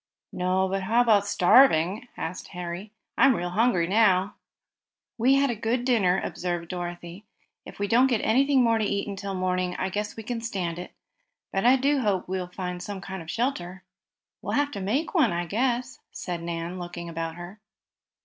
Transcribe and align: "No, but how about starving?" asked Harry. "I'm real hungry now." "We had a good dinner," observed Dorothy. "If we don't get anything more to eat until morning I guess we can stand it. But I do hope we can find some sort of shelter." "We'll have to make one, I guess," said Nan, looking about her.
"No, 0.33 0.67
but 0.67 0.81
how 0.81 0.99
about 1.01 1.27
starving?" 1.27 2.07
asked 2.17 2.47
Harry. 2.47 2.91
"I'm 3.19 3.35
real 3.35 3.51
hungry 3.51 3.85
now." 3.85 4.33
"We 5.19 5.35
had 5.35 5.51
a 5.51 5.55
good 5.55 5.85
dinner," 5.85 6.19
observed 6.23 6.69
Dorothy. 6.69 7.23
"If 7.67 7.77
we 7.77 7.87
don't 7.87 8.07
get 8.07 8.17
anything 8.21 8.63
more 8.63 8.79
to 8.79 8.83
eat 8.83 9.07
until 9.07 9.35
morning 9.35 9.75
I 9.75 9.89
guess 9.89 10.15
we 10.15 10.23
can 10.23 10.41
stand 10.41 10.79
it. 10.79 10.91
But 11.53 11.65
I 11.67 11.75
do 11.75 11.99
hope 11.99 12.27
we 12.27 12.39
can 12.39 12.49
find 12.49 12.81
some 12.81 13.03
sort 13.03 13.21
of 13.21 13.29
shelter." 13.29 13.83
"We'll 14.41 14.53
have 14.53 14.71
to 14.71 14.81
make 14.81 15.13
one, 15.13 15.31
I 15.31 15.45
guess," 15.45 15.99
said 16.11 16.41
Nan, 16.41 16.79
looking 16.79 17.07
about 17.07 17.35
her. 17.35 17.59